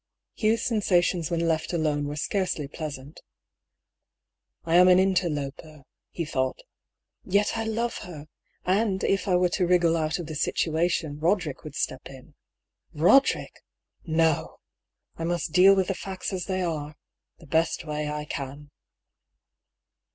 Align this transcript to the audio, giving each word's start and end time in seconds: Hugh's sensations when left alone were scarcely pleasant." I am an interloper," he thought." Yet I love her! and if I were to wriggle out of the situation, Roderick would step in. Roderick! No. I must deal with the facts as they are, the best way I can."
Hugh's 0.33 0.63
sensations 0.63 1.29
when 1.29 1.41
left 1.47 1.73
alone 1.73 2.07
were 2.07 2.15
scarcely 2.15 2.67
pleasant." 2.67 3.21
I 4.65 4.73
am 4.77 4.87
an 4.87 4.97
interloper," 4.97 5.83
he 6.09 6.25
thought." 6.25 6.63
Yet 7.23 7.55
I 7.55 7.65
love 7.65 7.99
her! 7.99 8.25
and 8.65 9.03
if 9.03 9.27
I 9.27 9.35
were 9.35 9.49
to 9.49 9.67
wriggle 9.67 9.95
out 9.95 10.17
of 10.17 10.25
the 10.25 10.33
situation, 10.33 11.19
Roderick 11.19 11.63
would 11.63 11.75
step 11.75 12.07
in. 12.07 12.33
Roderick! 12.95 13.61
No. 14.03 14.57
I 15.17 15.23
must 15.23 15.51
deal 15.51 15.75
with 15.75 15.87
the 15.89 15.93
facts 15.93 16.33
as 16.33 16.45
they 16.45 16.63
are, 16.63 16.95
the 17.37 17.45
best 17.45 17.85
way 17.85 18.09
I 18.09 18.25
can." 18.25 18.71